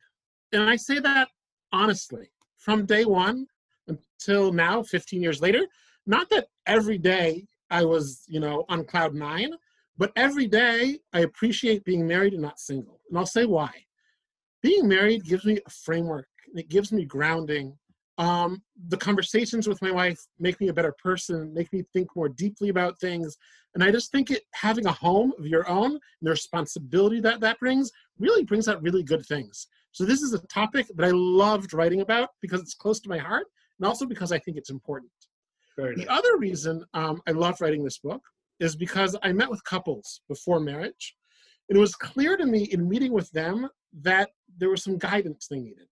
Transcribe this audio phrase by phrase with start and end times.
[0.52, 1.28] And I say that
[1.72, 3.46] honestly, from day one
[3.88, 5.66] until now, 15 years later,
[6.06, 9.52] not that every day I was, you know, on cloud nine,
[9.98, 13.00] but every day I appreciate being married and not single.
[13.08, 13.70] And I'll say why.
[14.62, 17.76] Being married gives me a framework it gives me grounding.
[18.18, 22.28] Um, the conversations with my wife make me a better person, make me think more
[22.28, 23.36] deeply about things.
[23.74, 27.40] And I just think it having a home of your own and the responsibility that
[27.40, 29.66] that brings really brings out really good things.
[29.92, 33.18] So this is a topic that I loved writing about because it's close to my
[33.18, 33.46] heart
[33.78, 35.12] and also because I think it's important.
[35.76, 36.18] Very the nice.
[36.18, 38.22] other reason um, I love writing this book
[38.60, 41.14] is because I met with couples before marriage.
[41.68, 43.68] And it was clear to me in meeting with them
[44.00, 45.88] that there was some guidance they needed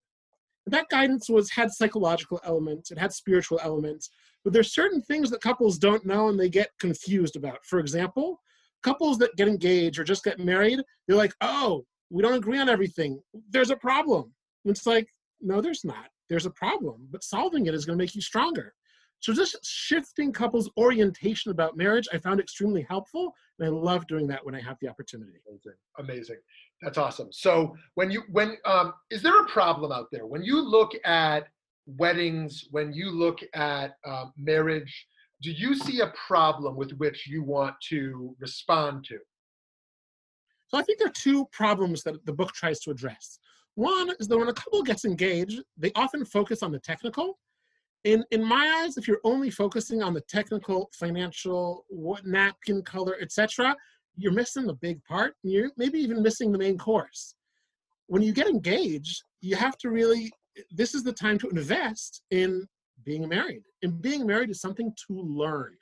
[0.65, 4.09] that guidance was had psychological elements it had spiritual elements
[4.43, 7.65] but there's certain things that couples don't know and they get confused about.
[7.65, 8.39] For example
[8.83, 12.69] couples that get engaged or just get married they're like oh we don't agree on
[12.69, 13.19] everything.
[13.49, 14.31] There's a problem.
[14.65, 15.07] And it's like
[15.41, 16.07] no there's not.
[16.29, 18.73] There's a problem but solving it is going to make you stronger.
[19.19, 24.27] So just shifting couples orientation about marriage i found extremely helpful and i love doing
[24.27, 25.39] that when i have the opportunity.
[25.47, 25.77] Amazing.
[25.99, 26.37] Amazing
[26.83, 27.29] that's awesome.
[27.31, 31.47] So when you when um, is there a problem out there when you look at
[31.85, 35.07] weddings, when you look at um, marriage?
[35.41, 39.17] Do you see a problem with which you want to respond to?
[40.67, 43.39] So I think there are two problems that the book tries to address.
[43.75, 47.39] One is that when a couple gets engaged, they often focus on the technical.
[48.03, 53.17] In in my eyes, if you're only focusing on the technical, financial, what napkin color,
[53.21, 53.75] etc.,
[54.15, 55.35] you're missing the big part.
[55.43, 57.35] And you're maybe even missing the main course.
[58.07, 60.31] When you get engaged, you have to really,
[60.71, 62.67] this is the time to invest in
[63.05, 63.63] being married.
[63.81, 65.75] And being married is something to learn.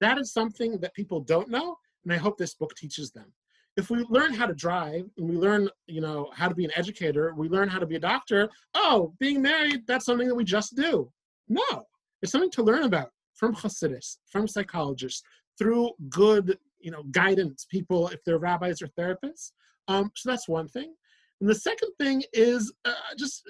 [0.00, 3.32] That is something that people don't know, and I hope this book teaches them.
[3.76, 6.70] If we learn how to drive and we learn, you know, how to be an
[6.76, 10.44] educator, we learn how to be a doctor, oh, being married, that's something that we
[10.44, 11.10] just do.
[11.48, 11.84] No,
[12.22, 15.22] it's something to learn about from Hasidus, from psychologists,
[15.58, 19.52] through good you know guidance people if they're rabbis or therapists.
[19.88, 20.94] Um, so that's one thing.
[21.40, 23.42] And the second thing is uh, just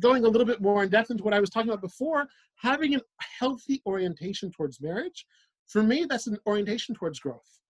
[0.00, 2.94] going a little bit more in depth into what i was talking about before having
[2.96, 3.00] a
[3.38, 5.26] healthy orientation towards marriage.
[5.68, 7.60] For me that's an orientation towards growth.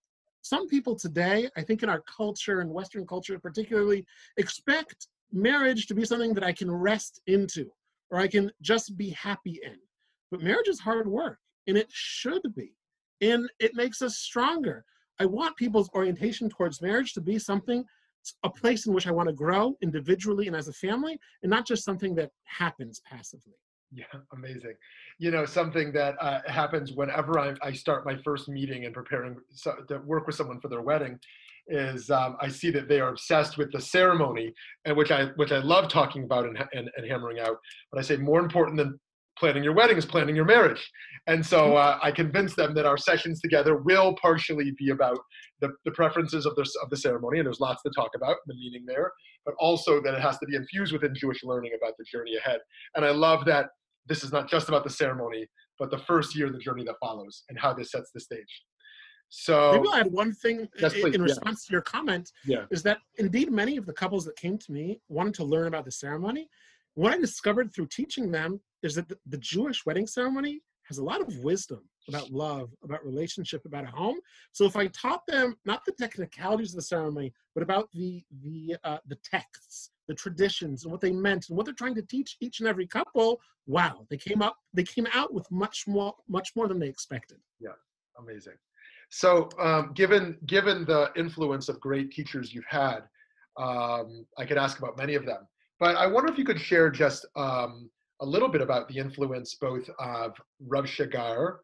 [0.41, 4.05] Some people today i think in our culture and western culture particularly
[4.37, 7.69] expect marriage to be something that i can rest into
[8.09, 9.75] or i can just be happy in.
[10.31, 12.73] But marriage is hard work and it should be.
[13.21, 14.85] And it makes us stronger
[15.19, 17.83] I want people's orientation towards marriage to be something,
[18.43, 21.67] a place in which I want to grow individually and as a family, and not
[21.67, 23.55] just something that happens passively.
[23.91, 24.75] Yeah, amazing.
[25.17, 29.37] You know, something that uh, happens whenever I, I, start my first meeting and preparing
[29.51, 31.19] so, to work with someone for their wedding
[31.67, 34.53] is um, I see that they are obsessed with the ceremony,
[34.85, 37.57] and which I which I love talking about and, and, and hammering out.
[37.91, 38.99] But I say more important than
[39.39, 40.89] planning your wedding is planning your marriage.
[41.27, 41.77] And so mm-hmm.
[41.77, 45.17] uh, I convinced them that our sessions together will partially be about
[45.61, 48.55] the, the preferences of the, of the ceremony, and there's lots to talk about, the
[48.55, 49.11] meaning there,
[49.45, 52.59] but also that it has to be infused within Jewish learning about the journey ahead.
[52.95, 53.67] And I love that
[54.07, 55.47] this is not just about the ceremony,
[55.77, 58.63] but the first year, of the journey that follows, and how this sets the stage.
[59.29, 61.21] So maybe I'll add one thing Yes, in in yeah.
[61.21, 62.31] response to your comment.
[62.45, 62.65] Yeah.
[62.71, 65.85] Is that indeed many of the couples that came to me wanted to learn about
[65.85, 66.49] the ceremony.
[66.95, 71.21] What I discovered through teaching them is that the, Jewish wedding ceremony has a lot
[71.21, 74.19] of wisdom about love, about relationship, about a home.
[74.51, 78.75] So if I taught them not the technicalities of the ceremony, but about the the
[78.83, 82.37] uh, the texts, the traditions, and what they meant, and what they're trying to teach
[82.41, 86.49] each and every couple, wow, they came up they came out with much more much
[86.55, 87.37] more than they expected.
[87.59, 87.77] Yeah,
[88.17, 88.55] amazing.
[89.09, 93.01] So, um, given given the influence of great teachers you've had,
[93.57, 95.47] um, I could ask about many of them.
[95.79, 97.89] But I wonder if you could share just um,
[98.21, 100.33] a little bit about the influence both of
[100.67, 101.57] Rav Shagar,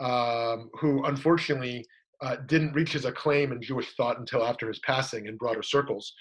[0.00, 1.84] um, who unfortunately
[2.22, 6.12] uh, didn't reach his acclaim in Jewish thought until after his passing in broader circles,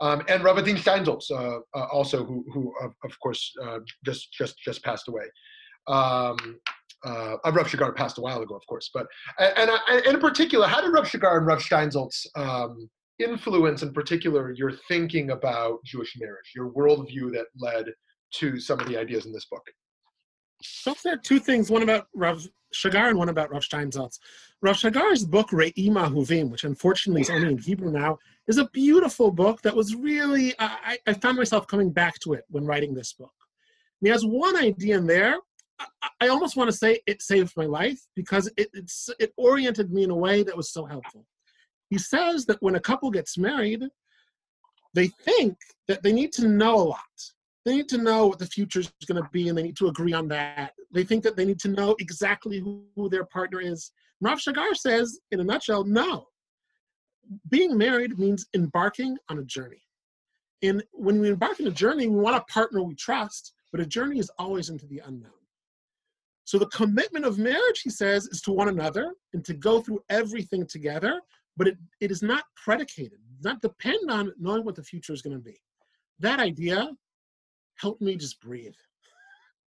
[0.00, 4.32] um, and Rav Adin Steinsaltz, uh, uh, also who, who of, of course uh, just
[4.32, 5.24] just just passed away.
[5.88, 6.58] Um,
[7.04, 9.06] uh, Rav Shagar passed a while ago, of course, but
[9.38, 13.92] and, and, and in particular, how did Rav Shagar and Rav Steinsaltz um, influence, in
[13.92, 17.86] particular, your thinking about Jewish marriage, your worldview that led
[18.34, 19.66] to some of the ideas in this book?
[20.62, 24.18] So there are two things, one about Rav Shagar and one about Rav Steinsaltz.
[24.62, 28.18] Rav Shagar's book, Re'im Ahuvim, which unfortunately is only in Hebrew now,
[28.48, 32.44] is a beautiful book that was really, I, I found myself coming back to it
[32.48, 33.32] when writing this book.
[34.00, 35.36] And he has one idea in there.
[35.78, 35.86] I,
[36.22, 38.68] I almost want to say it saved my life because it,
[39.18, 41.26] it oriented me in a way that was so helpful.
[41.90, 43.84] He says that when a couple gets married,
[44.94, 45.56] they think
[45.88, 47.00] that they need to know a lot
[47.66, 49.88] they need to know what the future is going to be and they need to
[49.88, 50.72] agree on that.
[50.92, 53.90] They think that they need to know exactly who, who their partner is.
[54.20, 56.28] Rav Shagar says, in a nutshell, no.
[57.50, 59.82] Being married means embarking on a journey.
[60.62, 63.86] And when we embark on a journey, we want a partner we trust, but a
[63.86, 65.32] journey is always into the unknown.
[66.44, 70.04] So the commitment of marriage, he says, is to one another and to go through
[70.08, 71.20] everything together,
[71.56, 75.34] but it, it is not predicated, not depend on knowing what the future is going
[75.34, 75.60] to be.
[76.20, 76.92] That idea
[77.80, 78.74] help me just breathe.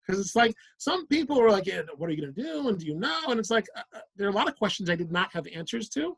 [0.05, 2.69] Because it's like some people are like, yeah, what are you going to do?
[2.69, 3.19] And do you know?
[3.27, 5.45] And it's like, uh, uh, there are a lot of questions I did not have
[5.53, 6.17] answers to.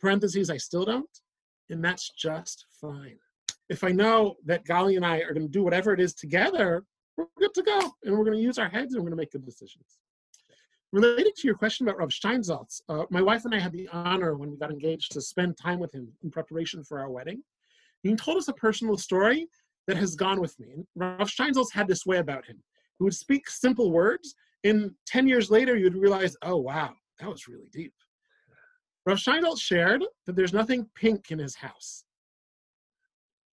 [0.00, 1.10] Parentheses, I still don't.
[1.70, 3.18] And that's just fine.
[3.68, 6.84] If I know that Gali and I are going to do whatever it is together,
[7.16, 7.92] we're good to go.
[8.04, 9.98] And we're going to use our heads and we're going to make good decisions.
[10.92, 14.36] Related to your question about Rav Steinsaltz, uh, my wife and I had the honor
[14.36, 17.42] when we got engaged to spend time with him in preparation for our wedding.
[18.02, 19.48] He told us a personal story
[19.88, 20.68] that has gone with me.
[20.74, 22.62] And Rav Steinsaltz had this way about him.
[22.98, 27.48] He would speak simple words, and 10 years later, you'd realize, oh, wow, that was
[27.48, 27.94] really deep.
[29.06, 32.04] Rav Steinsaltz shared that there's nothing pink in his house.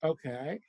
[0.04, 0.60] Okay.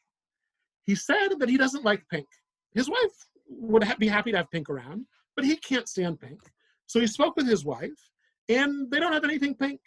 [0.84, 2.28] He said that he doesn't like pink.
[2.72, 5.04] His wife would ha- be happy to have pink around,
[5.34, 6.40] but he can't stand pink.
[6.86, 8.10] So he spoke with his wife,
[8.48, 9.80] and they don't have anything pink.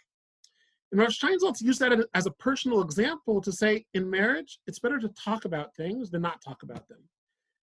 [0.91, 4.99] And Rav Steinsaltz used that as a personal example to say, in marriage, it's better
[4.99, 6.99] to talk about things than not talk about them.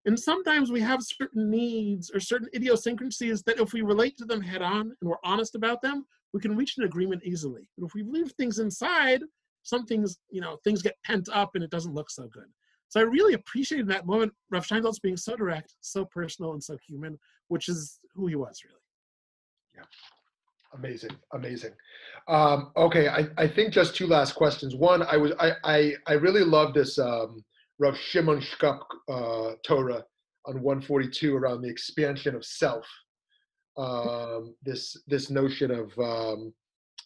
[0.06, 4.42] And sometimes we have certain needs or certain idiosyncrasies that if we relate to them
[4.42, 7.70] head on and we're honest about them, we can reach an agreement easily.
[7.78, 9.22] But if we leave things inside,
[9.62, 12.48] some things, you know, things get pent up and it doesn't look so good.
[12.90, 16.78] So I really appreciated that moment, Rav Steinsaltz being so direct, so personal, and so
[16.86, 18.81] human, which is who he was really.
[20.75, 21.71] Amazing, amazing.
[22.27, 24.75] Um, okay, I, I think just two last questions.
[24.75, 27.44] One, I was I I, I really love this um,
[27.80, 30.03] Rav Shimon Shkop uh, Torah
[30.45, 32.85] on 142 around the expansion of self.
[33.77, 36.53] Um, this this notion of um,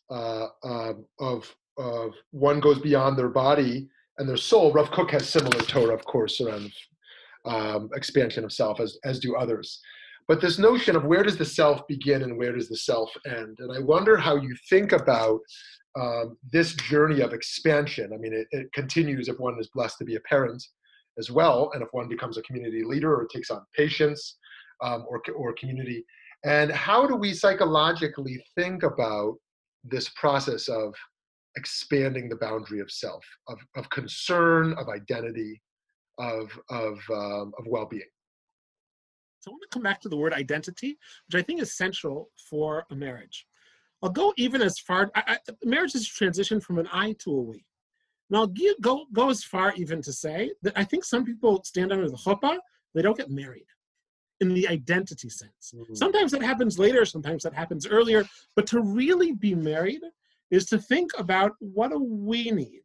[0.09, 4.71] uh, um, of of one goes beyond their body and their soul.
[4.71, 6.71] Rav Kook has similar Torah, of course, around
[7.45, 9.81] um, expansion of self, as as do others
[10.27, 13.57] but this notion of where does the self begin and where does the self end?
[13.60, 15.39] And i wonder how you think about
[16.00, 18.12] um, this journey of expansion.
[18.13, 20.63] I mean it, it, continues if one is blessed to be a parent
[21.17, 24.38] as well and if one becomes a community leader or takes on patients
[24.84, 26.05] um, or, or community.
[26.46, 29.36] And how do we psychologically think about
[29.84, 30.93] this process of
[31.55, 35.60] expanding the boundary of self of, of concern of identity
[36.19, 38.03] of, of, um, of well-being
[39.48, 42.32] So I want to come back to the word identity, which I think is central
[42.50, 43.48] for a marriage.
[44.04, 45.10] I'll go even as far.
[45.16, 47.66] I, I, marriage is a transition from an I to a we.
[48.30, 51.63] And I'll give, go go as far even to say that I think some people
[51.63, 52.58] stand under the chuppah,
[52.94, 53.68] they don't get married
[54.42, 55.74] in the identity sense.
[55.74, 55.96] Mhm.
[55.96, 58.27] Sometimes that happens later, sometimes that happens earlier.
[58.56, 60.01] But to really be married
[60.51, 62.84] is to think about what do we need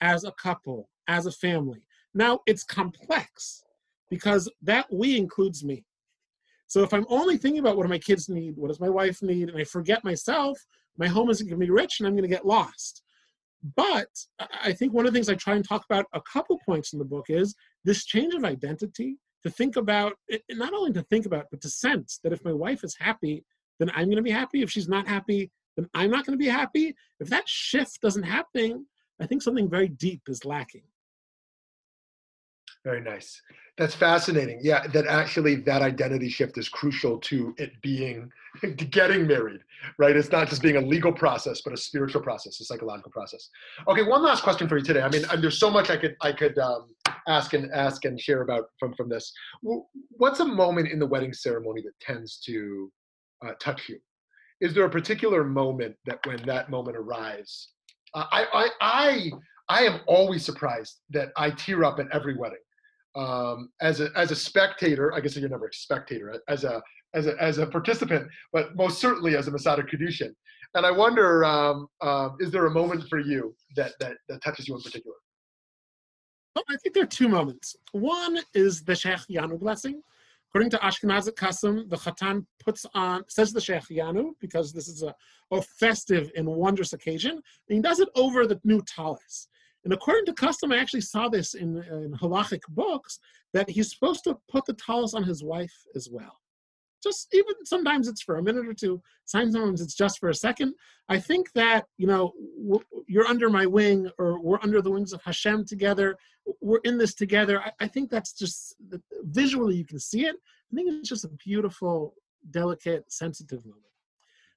[0.00, 1.82] as a couple, as a family.
[2.14, 3.64] Now it's complex
[4.10, 5.84] because that we includes me.
[6.74, 9.22] So if I'm only thinking about what do my kids need, what does my wife
[9.22, 10.58] need, and I forget myself,
[10.98, 13.04] my home isn't going to be rich and I'm going to get lost.
[13.76, 14.08] But
[14.60, 16.98] I think one of the things I try and talk about a couple points in
[16.98, 17.54] the book is
[17.84, 20.14] this change of identity to think about,
[20.50, 23.44] not only to think about, but to sense that if my wife is happy,
[23.78, 24.62] then I'm going to be happy.
[24.62, 26.92] If she's not happy, then I'm not going to be happy.
[27.20, 28.84] If that shift doesn't happen,
[29.20, 30.82] I think something very deep is lacking.
[32.84, 33.40] Very nice.
[33.78, 34.60] That's fascinating.
[34.62, 39.62] Yeah, that actually that identity shift is crucial to it being to getting married,
[39.98, 40.14] right?
[40.14, 43.48] It's not just being a legal process, but a spiritual process, a psychological process.
[43.88, 45.00] Okay, one last question for you today.
[45.00, 46.94] I mean, there's so much I could I could um,
[47.26, 49.32] ask and ask and share about from from this.
[50.10, 52.92] What's a moment in the wedding ceremony that tends to
[53.44, 53.98] uh, touch you?
[54.60, 57.70] Is there a particular moment that when that moment arrives?
[58.12, 59.30] Uh, I I I
[59.68, 62.58] I am always surprised that I tear up at every wedding
[63.14, 66.82] um, as a as a spectator, I guess you're never a spectator, as a
[67.14, 70.32] as a as a participant, but most certainly as a mesader kiddushin.
[70.74, 74.66] And I wonder, um, uh, is there a moment for you that, that that touches
[74.66, 75.16] you in particular?
[76.54, 77.76] Well, I think there are two moments.
[77.92, 80.02] One is the Shehecheyanu blessing.
[80.50, 85.12] According to Ashkenazic custom, the Chatan puts on, says the Shehecheyanu, because this is a,
[85.50, 87.42] a festive and wondrous occasion, and
[87.76, 89.48] he does it over the new talis.
[89.84, 93.18] And according to custom, I actually saw this in, in halachic books
[93.52, 96.40] that he's supposed to put the talis on his wife as well.
[97.02, 100.74] Just even sometimes it's for a minute or two, sometimes it's just for a second.
[101.10, 102.32] I think that, you know,
[103.06, 106.16] you're under my wing or we're under the wings of Hashem together.
[106.62, 107.60] We're in this together.
[107.60, 108.76] I, I think that's just
[109.24, 110.36] visually you can see it.
[110.72, 112.14] I think it's just a beautiful,
[112.50, 113.82] delicate, sensitive moment.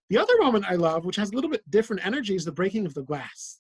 [0.10, 2.86] The other moment I love, which has a little bit different energy, is the breaking
[2.86, 3.60] of the glass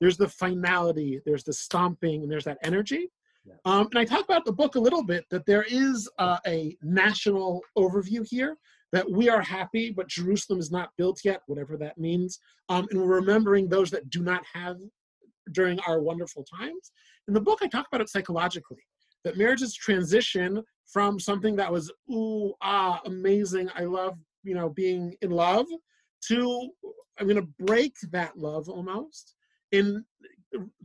[0.00, 3.10] there's the finality, there's the stomping, and there's that energy.
[3.44, 3.54] Yeah.
[3.64, 6.76] Um, and I talk about the book a little bit that there is uh, a
[6.82, 8.56] national overview here
[8.92, 12.38] that we are happy, but Jerusalem is not built yet, whatever that means.
[12.68, 14.76] Um, and we're remembering those that do not have
[15.52, 16.92] during our wonderful times.
[17.28, 18.82] In the book, I talk about it psychologically
[19.24, 25.16] that marriages transition from something that was, ooh, ah, amazing, I love, you know, being
[25.22, 25.66] in love,
[26.28, 26.70] to
[27.18, 29.34] I'm going to break that love almost
[29.74, 30.04] and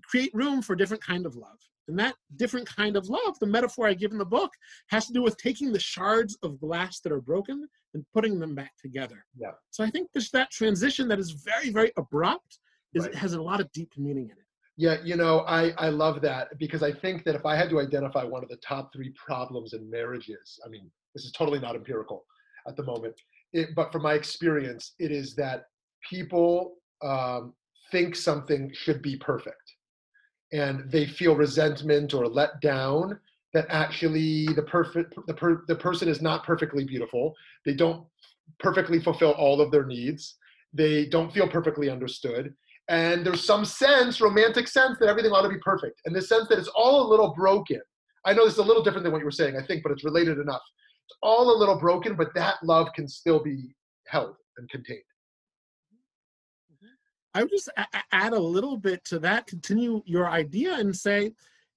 [0.04, 1.58] create room for different kind of love.
[1.88, 4.52] And that different kind of love, the metaphor I give in the book,
[4.90, 8.54] has to do with taking the shards of glass that are broken and putting them
[8.54, 9.26] back together.
[9.36, 9.52] Yeah.
[9.72, 12.60] So I think there's that transition that is very, very abrupt,
[12.94, 13.16] is right.
[13.16, 14.46] has a lot of deep meaning in it.
[14.78, 17.80] Yeah, you know, I, I love that because I think that if I had to
[17.80, 21.76] identify one of the top three problems in marriages, I mean, this is totally not
[21.76, 22.24] empirical
[22.68, 23.16] at the moment,
[23.52, 25.66] it, but from my experience, it is that
[26.08, 27.54] people um,
[27.92, 29.76] think something should be perfect.
[30.52, 33.20] And they feel resentment or let down
[33.54, 37.36] that actually the perfect the, per, the person is not perfectly beautiful.
[37.66, 38.06] They don't
[38.60, 40.36] perfectly fulfill all of their needs.
[40.74, 42.54] They don't feel perfectly understood.
[42.90, 46.02] And there's some sense romantic sense that everything ought to be perfect.
[46.06, 47.82] And the sense that it's all a little broken.
[48.26, 49.92] I know this is a little different than what you were saying i think but
[49.92, 50.62] it's related enough.
[51.08, 53.76] It's all a little broken but that love can still be
[54.08, 55.02] held and contained
[57.34, 61.32] I would just a- add a little bit to that, continue your idea and say,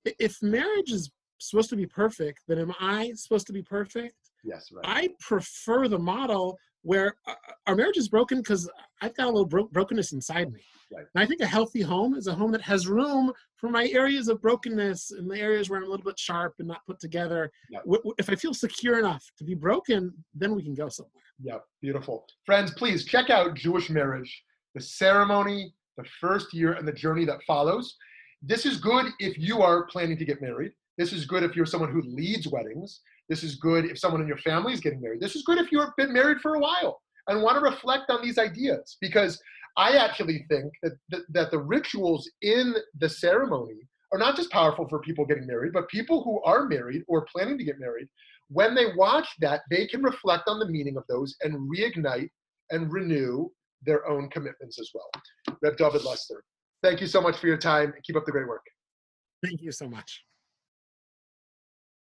[0.04, 4.14] if marriage is supposed to be perfect, then am I supposed to be perfect?
[4.44, 4.84] Yes, right.
[4.86, 8.68] I prefer the model where uh, uh, our marriage is broken because
[9.00, 10.60] I've got a little bro- brokenness inside me.
[10.92, 11.06] Right.
[11.14, 14.26] And I think a healthy home is a home that has room for my areas
[14.28, 17.52] of brokenness and the areas where I'm a little bit sharp and not put together.
[17.84, 21.22] W- if I feel secure enough to be broken, then we can go somewhere.
[21.40, 22.26] Yeah, beautiful.
[22.44, 24.42] Friends, please check out Jewish Marriage
[24.74, 27.96] the ceremony, the first year, and the journey that follows.
[28.42, 30.72] This is good if you are planning to get married.
[30.98, 33.00] This is good if you're someone who leads weddings.
[33.28, 35.20] This is good if someone in your family is getting married.
[35.20, 38.22] This is good if you've been married for a while and want to reflect on
[38.22, 39.40] these ideas because
[39.76, 44.86] I actually think that, that, that the rituals in the ceremony are not just powerful
[44.88, 48.08] for people getting married, but people who are married or planning to get married,
[48.48, 52.28] when they watch that, they can reflect on the meaning of those and reignite
[52.70, 53.48] and renew
[53.84, 55.10] their own commitments as well.
[55.62, 56.44] Reb David Lester,
[56.82, 57.92] thank you so much for your time.
[57.94, 58.64] And keep up the great work.
[59.44, 60.22] Thank you so much.